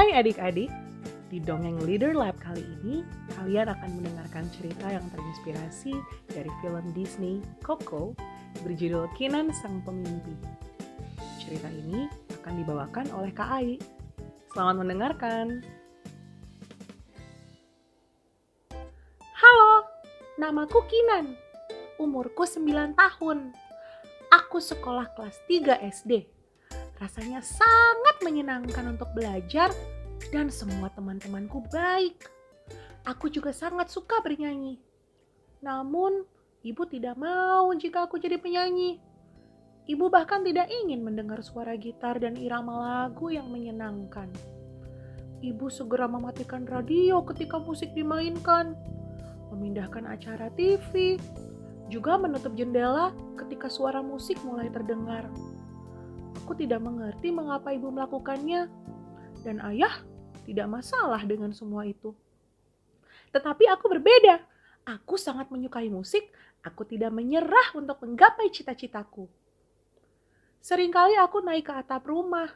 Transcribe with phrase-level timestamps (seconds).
[0.00, 0.72] Hai adik-adik,
[1.28, 3.04] di Dongeng Leader Lab kali ini
[3.36, 5.92] kalian akan mendengarkan cerita yang terinspirasi
[6.32, 8.16] dari film Disney Coco
[8.64, 10.32] berjudul Kinan Sang Pemimpi.
[11.36, 13.76] Cerita ini akan dibawakan oleh Kak Ai.
[14.56, 15.60] Selamat mendengarkan.
[19.36, 19.84] Halo,
[20.40, 21.36] namaku Kinan.
[22.00, 23.52] Umurku 9 tahun.
[24.32, 26.24] Aku sekolah kelas 3 SD.
[26.96, 29.72] Rasanya sangat menyenangkan untuk belajar
[30.30, 32.30] dan semua teman-temanku baik.
[33.06, 34.78] Aku juga sangat suka bernyanyi.
[35.60, 36.22] Namun,
[36.62, 39.02] ibu tidak mau jika aku jadi penyanyi.
[39.90, 44.30] Ibu bahkan tidak ingin mendengar suara gitar dan irama lagu yang menyenangkan.
[45.42, 48.78] Ibu segera mematikan radio ketika musik dimainkan,
[49.50, 51.18] memindahkan acara TV,
[51.90, 55.26] juga menutup jendela ketika suara musik mulai terdengar.
[56.44, 58.70] Aku tidak mengerti mengapa ibu melakukannya,
[59.42, 60.04] dan ayah
[60.44, 62.12] tidak masalah dengan semua itu.
[63.30, 64.42] Tetapi aku berbeda.
[64.88, 66.32] Aku sangat menyukai musik,
[66.64, 69.28] aku tidak menyerah untuk menggapai cita-citaku.
[70.60, 72.48] Seringkali aku naik ke atap rumah,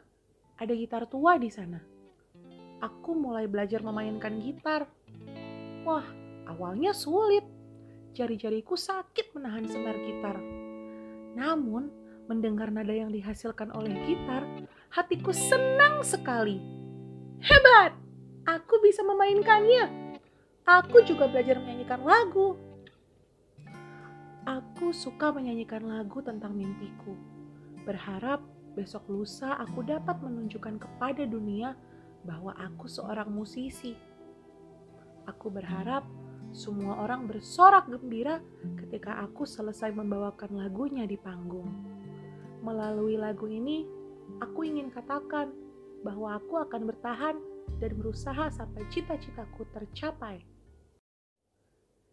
[0.56, 1.80] ada gitar tua di sana.
[2.80, 4.88] Aku mulai belajar memainkan gitar.
[5.84, 6.05] Wah,
[6.48, 7.44] awalnya sulit.
[8.14, 10.36] Jari-jariku sakit menahan senar gitar.
[11.34, 11.90] Namun,
[12.28, 14.44] mendengar nada yang dihasilkan oleh gitar,
[14.92, 16.73] hatiku senang sekali.
[17.44, 17.92] Hebat!
[18.48, 20.16] Aku bisa memainkannya.
[20.64, 22.56] Aku juga belajar menyanyikan lagu.
[24.48, 27.12] Aku suka menyanyikan lagu tentang mimpiku.
[27.84, 28.40] Berharap
[28.72, 31.76] besok lusa aku dapat menunjukkan kepada dunia
[32.24, 33.92] bahwa aku seorang musisi.
[35.28, 36.08] Aku berharap
[36.56, 38.40] semua orang bersorak gembira
[38.80, 41.68] ketika aku selesai membawakan lagunya di panggung.
[42.64, 43.84] Melalui lagu ini,
[44.40, 45.63] aku ingin katakan
[46.05, 47.36] bahwa aku akan bertahan
[47.80, 50.44] dan berusaha sampai cita-citaku tercapai.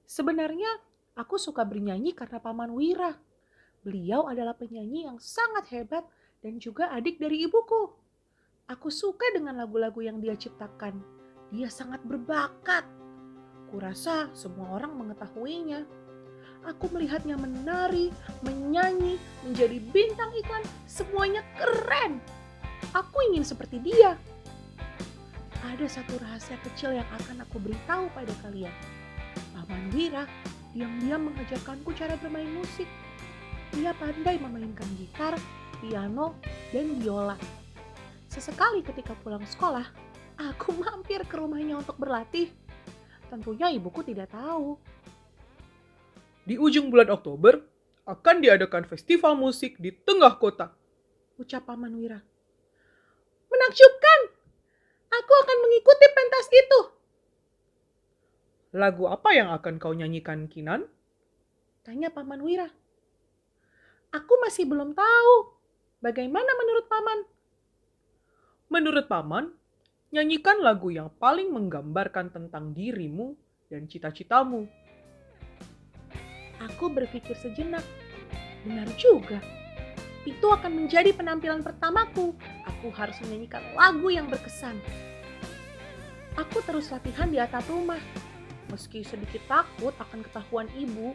[0.07, 0.79] Sebenarnya,
[1.19, 3.19] aku suka bernyanyi karena Paman Wira.
[3.83, 6.07] Beliau adalah penyanyi yang sangat hebat
[6.39, 7.91] dan juga adik dari ibuku.
[8.71, 11.03] Aku suka dengan lagu-lagu yang dia ciptakan.
[11.51, 12.87] Dia sangat berbakat.
[13.67, 15.83] Kurasa semua orang mengetahuinya.
[16.61, 18.13] Aku melihatnya menari,
[18.45, 22.21] menyanyi, menjadi bintang iklan, semuanya keren.
[23.31, 24.19] Ingin seperti dia.
[25.63, 28.75] Ada satu rahasia kecil yang akan aku beritahu pada kalian.
[29.55, 30.27] Paman Wira
[30.75, 32.91] diam-diam mengajarkanku cara bermain musik.
[33.71, 35.39] Dia pandai memainkan gitar,
[35.79, 36.35] piano,
[36.75, 37.39] dan biola.
[38.27, 39.87] Sesekali ketika pulang sekolah,
[40.35, 42.51] aku mampir ke rumahnya untuk berlatih.
[43.31, 44.75] Tentunya ibuku tidak tahu
[46.41, 47.61] di ujung bulan Oktober
[48.03, 50.73] akan diadakan festival musik di tengah kota.
[51.37, 52.30] Ucap Paman Wira.
[53.51, 54.19] Menakjubkan!
[55.11, 56.79] Aku akan mengikuti pentas itu.
[58.71, 60.87] Lagu apa yang akan kau nyanyikan, Kinan?
[61.83, 62.71] Tanya Paman Wira.
[64.15, 65.35] Aku masih belum tahu.
[65.99, 67.19] Bagaimana menurut Paman?
[68.71, 69.51] Menurut Paman,
[70.15, 73.35] nyanyikan lagu yang paling menggambarkan tentang dirimu
[73.67, 74.71] dan cita-citamu.
[76.71, 77.83] Aku berpikir sejenak.
[78.63, 79.60] Benar juga.
[80.21, 82.37] Itu akan menjadi penampilan pertamaku.
[82.69, 84.77] Aku harus menyanyikan lagu yang berkesan.
[86.37, 87.99] Aku terus latihan di atap rumah.
[88.69, 91.11] Meski sedikit takut akan ketahuan ibu,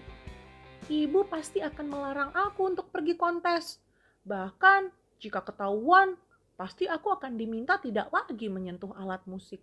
[0.92, 3.80] ibu pasti akan melarang aku untuk pergi kontes.
[4.28, 4.92] Bahkan
[5.22, 6.20] jika ketahuan,
[6.58, 9.62] pasti aku akan diminta tidak lagi menyentuh alat musik.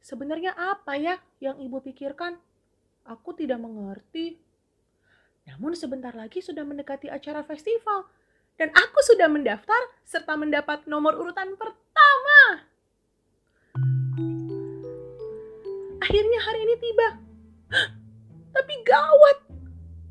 [0.00, 2.38] Sebenarnya apa ya yang ibu pikirkan?
[3.04, 4.38] Aku tidak mengerti.
[5.46, 8.10] Namun sebentar lagi sudah mendekati acara festival
[8.58, 12.66] dan aku sudah mendaftar serta mendapat nomor urutan pertama.
[16.02, 17.08] Akhirnya hari ini tiba.
[18.56, 19.38] Tapi gawat.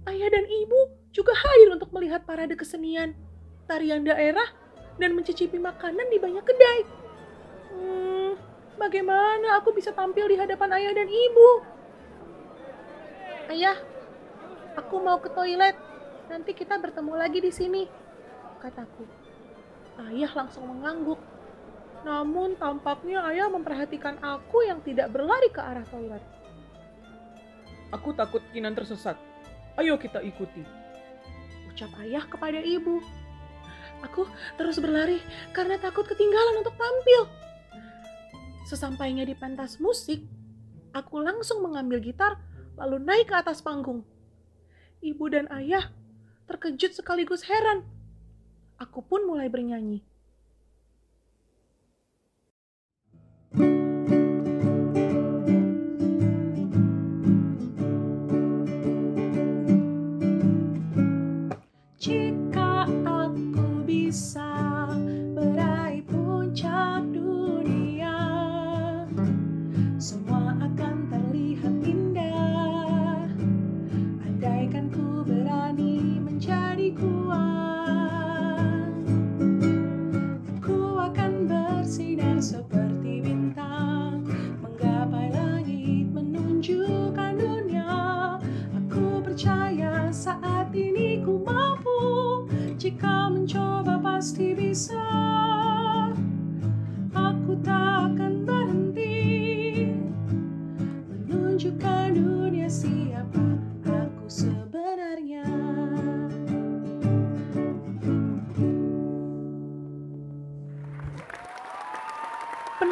[0.06, 0.80] Ayah dan ibu
[1.10, 3.18] juga hadir untuk melihat parade kesenian,
[3.66, 4.46] tarian daerah,
[5.02, 6.80] dan mencicipi makanan di banyak kedai.
[7.74, 8.32] Hmm,
[8.78, 11.50] bagaimana aku bisa tampil di hadapan ayah dan ibu?
[13.50, 13.78] Ayah,
[14.76, 15.76] aku mau ke toilet.
[16.26, 17.86] Nanti kita bertemu lagi di sini,
[18.60, 19.06] kataku.
[20.12, 21.22] Ayah langsung mengangguk.
[22.04, 26.22] Namun tampaknya ayah memperhatikan aku yang tidak berlari ke arah toilet.
[27.94, 29.16] Aku takut Kinan tersesat.
[29.80, 30.62] Ayo kita ikuti.
[31.72, 33.00] Ucap ayah kepada ibu.
[34.04, 34.28] Aku
[34.60, 35.24] terus berlari
[35.56, 37.22] karena takut ketinggalan untuk tampil.
[38.66, 40.26] Sesampainya di pentas musik,
[40.92, 42.38] aku langsung mengambil gitar
[42.76, 44.04] lalu naik ke atas panggung.
[45.06, 45.94] Ibu dan ayah
[46.50, 47.86] terkejut sekaligus heran.
[48.82, 50.02] Aku pun mulai bernyanyi.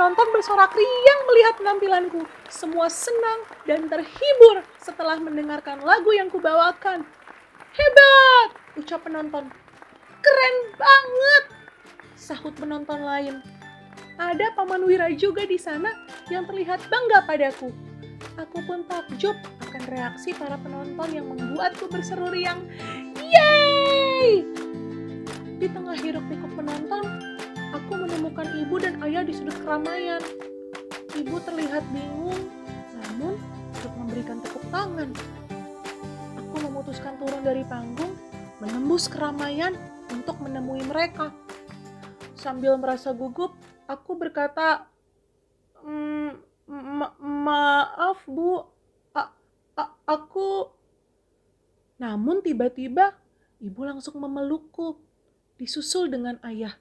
[0.04, 2.28] Penonton bersorak riang melihat penampilanku.
[2.52, 7.08] Semua senang dan terhibur setelah mendengarkan lagu yang kubawakan.
[7.72, 8.50] Hebat!
[8.76, 9.48] Ucap penonton.
[10.20, 11.44] Keren banget!
[12.20, 13.40] Sahut penonton lain.
[14.20, 15.96] Ada Paman Wira juga di sana
[16.28, 17.72] yang terlihat bangga padaku.
[18.44, 22.60] Aku pun takjub akan reaksi para penonton yang membuatku berseru riang.
[23.24, 24.44] Yeay!
[25.64, 27.33] Di tengah hiruk pikuk penonton,
[27.74, 30.22] aku menemukan ibu dan ayah di sudut keramaian.
[31.14, 32.38] Ibu terlihat bingung,
[33.02, 33.38] namun
[33.74, 35.10] untuk memberikan tepuk tangan.
[36.38, 38.14] Aku memutuskan turun dari panggung,
[38.62, 39.74] menembus keramaian
[40.14, 41.34] untuk menemui mereka.
[42.38, 43.58] Sambil merasa gugup,
[43.90, 44.86] aku berkata,
[45.82, 46.38] "Mm,
[46.70, 48.70] ma- maaf bu,
[49.14, 49.34] A-
[49.78, 50.70] a- aku...
[52.02, 53.16] Namun tiba-tiba
[53.62, 54.98] ibu langsung memelukku,
[55.56, 56.76] disusul dengan ayah.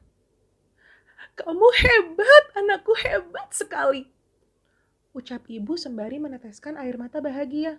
[1.38, 4.08] Kamu hebat, anakku hebat sekali.
[5.12, 7.76] Ucap ibu sembari meneteskan air mata bahagia.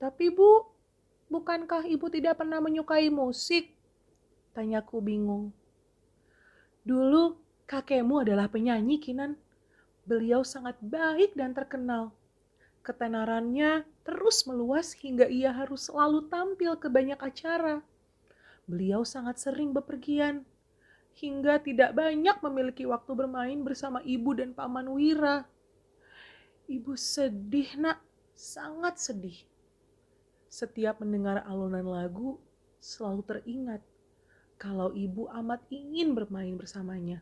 [0.00, 0.64] Tapi bu,
[1.28, 3.72] bukankah ibu tidak pernah menyukai musik?
[4.56, 5.52] Tanyaku bingung.
[6.84, 7.36] Dulu
[7.68, 9.36] kakekmu adalah penyanyi Kinan.
[10.08, 12.10] Beliau sangat baik dan terkenal.
[12.80, 17.84] Ketenarannya terus meluas hingga ia harus selalu tampil ke banyak acara.
[18.64, 20.48] Beliau sangat sering bepergian,
[21.20, 25.44] hingga tidak banyak memiliki waktu bermain bersama ibu dan paman Wira.
[26.64, 28.00] Ibu sedih, Nak,
[28.32, 29.36] sangat sedih.
[30.48, 32.40] Setiap mendengar alunan lagu,
[32.80, 33.84] selalu teringat
[34.56, 37.20] kalau ibu amat ingin bermain bersamanya.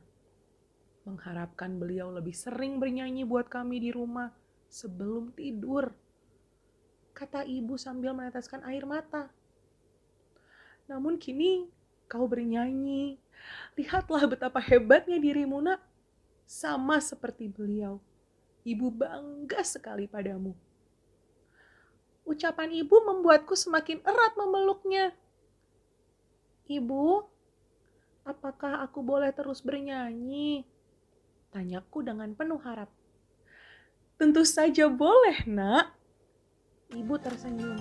[1.02, 4.30] Mengharapkan beliau lebih sering bernyanyi buat kami di rumah
[4.70, 5.90] sebelum tidur.
[7.14, 9.30] Kata ibu sambil meneteskan air mata.
[10.86, 11.66] Namun kini
[12.08, 13.20] kau bernyanyi.
[13.76, 15.78] Lihatlah betapa hebatnya dirimu nak.
[16.48, 18.00] Sama seperti beliau.
[18.64, 20.56] Ibu bangga sekali padamu.
[22.28, 25.16] Ucapan ibu membuatku semakin erat memeluknya.
[26.68, 27.24] Ibu,
[28.28, 30.68] apakah aku boleh terus bernyanyi?
[31.48, 32.92] Tanyaku dengan penuh harap.
[34.20, 35.96] Tentu saja boleh, nak.
[36.92, 37.80] Ibu tersenyum.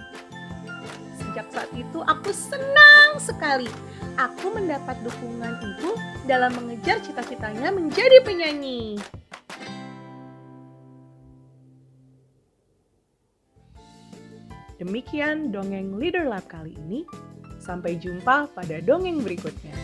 [1.37, 3.69] Sejak saat itu aku senang sekali.
[4.17, 5.93] Aku mendapat dukungan ibu
[6.25, 8.97] dalam mengejar cita-citanya menjadi penyanyi.
[14.81, 17.05] Demikian dongeng Leader Lab kali ini.
[17.61, 19.77] Sampai jumpa pada dongeng berikutnya.